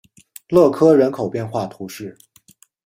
[0.49, 2.17] 勒科人口变化图示